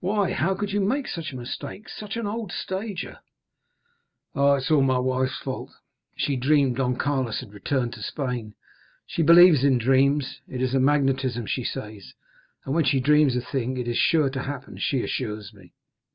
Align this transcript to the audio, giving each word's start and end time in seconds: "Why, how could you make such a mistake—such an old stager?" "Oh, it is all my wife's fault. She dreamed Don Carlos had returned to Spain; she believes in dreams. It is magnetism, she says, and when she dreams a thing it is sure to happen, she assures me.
"Why, 0.00 0.32
how 0.32 0.54
could 0.54 0.72
you 0.72 0.82
make 0.82 1.08
such 1.08 1.32
a 1.32 1.36
mistake—such 1.36 2.18
an 2.18 2.26
old 2.26 2.52
stager?" 2.52 3.20
"Oh, 4.34 4.52
it 4.56 4.64
is 4.64 4.70
all 4.70 4.82
my 4.82 4.98
wife's 4.98 5.38
fault. 5.38 5.70
She 6.14 6.36
dreamed 6.36 6.76
Don 6.76 6.94
Carlos 6.96 7.40
had 7.40 7.54
returned 7.54 7.94
to 7.94 8.02
Spain; 8.02 8.54
she 9.06 9.22
believes 9.22 9.64
in 9.64 9.78
dreams. 9.78 10.42
It 10.46 10.60
is 10.60 10.74
magnetism, 10.74 11.46
she 11.46 11.64
says, 11.64 12.12
and 12.66 12.74
when 12.74 12.84
she 12.84 13.00
dreams 13.00 13.34
a 13.34 13.40
thing 13.40 13.78
it 13.78 13.88
is 13.88 13.96
sure 13.96 14.28
to 14.28 14.42
happen, 14.42 14.76
she 14.76 15.02
assures 15.02 15.54
me. 15.54 15.72